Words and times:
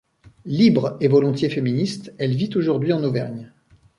Libre 0.47 0.97
et 0.99 1.07
volontiers 1.07 1.51
féministe, 1.51 2.11
elle 2.17 2.33
vit 2.35 2.49
aujourd'hui 2.55 2.91
en 2.91 3.03
Auvergne. 3.03 3.51